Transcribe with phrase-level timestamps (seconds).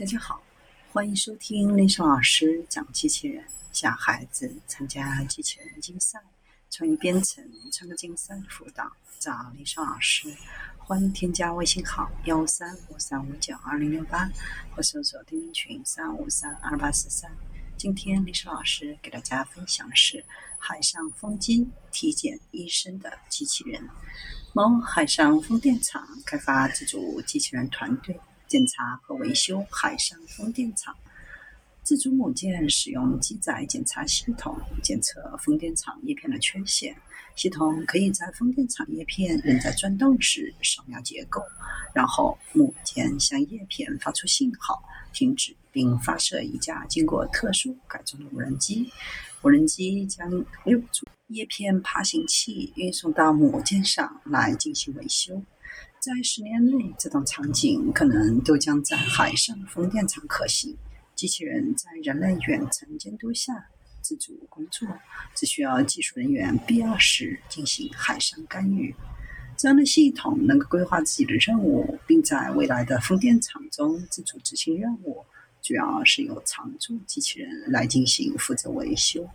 [0.00, 0.42] 大家好，
[0.92, 6.18] 欢迎收听丽莎老师讲机器人，小孩子参加机器人竞赛、
[6.70, 10.34] 创意编程、创客竞赛辅导，找丽莎老师。
[10.78, 14.26] 欢迎添加微信号幺三五三五九二零六八，
[14.74, 17.30] 或搜索钉钉群三五三二八四三。
[17.76, 20.24] 今天丽莎老师给大家分享的是
[20.56, 23.86] 海上风机体检医生的机器人。
[24.54, 28.18] 某海上风电场开发自主机器人团队。
[28.50, 30.96] 检查和维修海上风电场
[31.84, 36.96] 自主母舰使用机载检查系统检测风电场叶片的缺陷。
[37.36, 41.40] 系统可以在风电场叶片仍在转动时扫描结构，
[41.94, 48.92] 然后母舰向叶片发出信号停止，并发射一架经过特殊改装的无人机。
[49.42, 50.28] 无人机将
[50.64, 55.40] 六组叶片爬行器运送到母舰上来进行维修。
[56.00, 60.74] 在十年内，这种场景可能都将在海上风电场可行。
[61.14, 63.68] 机器人在人类远程监督下
[64.00, 64.88] 自主工作，
[65.34, 68.94] 只需要技术人员必要时进行海上干预。
[69.58, 75.22] 这样的系统能够规划自己的任务，并在未来的风电场中自主执行任务。
[75.60, 79.28] 主要是由常驻机器人来进行负责维修。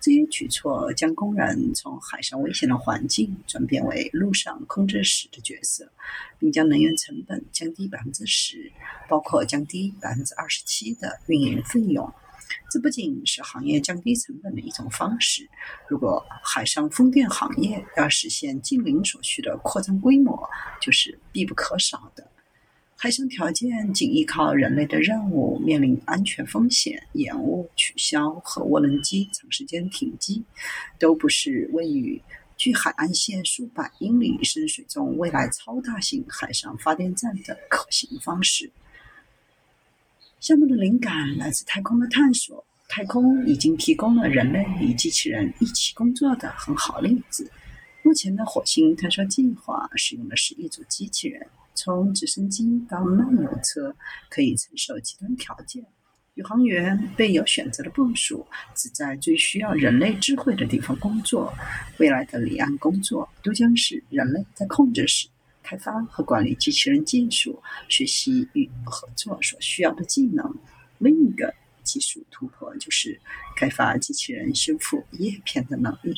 [0.00, 5.92] 这一举措将工人从海上危险的环境转变为陆上控制室的角色，
[6.38, 8.72] 并将能源成本降低百分之十，
[9.08, 12.12] 包括降低百分之二十七的运营费用。
[12.70, 15.48] 这不仅是行业降低成本的一种方式，
[15.88, 20.48] 如果海上风电行业要实现近零所需的扩张规模，
[20.80, 22.30] 就是必不可少的。
[23.04, 30.42] 海上条件仅依靠人类的任务，面临安全风险、延误、取消和涡轮机长时间停机，
[30.98, 32.18] 都不是位于
[32.56, 38.72] 距海岸线数百英里深水中未来超大型海上发电站的可行方式。
[40.40, 47.52] 项目的灵感来自太空的探索，太空已经提供了人类与机器人一起工作的很好例子。
[48.02, 51.46] 目前的火星探索计划使用的是一组机器人。
[51.74, 53.94] 从直升机到漫游车，
[54.30, 55.84] 可以承受极端条件。
[56.34, 61.52] 宇航员被有选择的部署，只在最需要人类智慧的地方工作。
[61.98, 65.28] 未来的离岸工作都将是人类在控制时
[65.62, 70.52] 开发和管理机器人技术、学习与合作所需要的技能。
[70.98, 71.54] 另一个
[71.84, 73.20] 技术突破就是
[73.56, 76.12] 开发机器人修复叶片的能力。